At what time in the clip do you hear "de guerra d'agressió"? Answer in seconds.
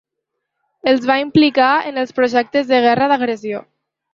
2.73-3.63